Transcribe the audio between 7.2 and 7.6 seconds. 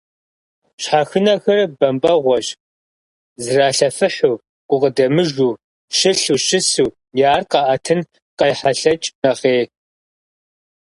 я Ӏэр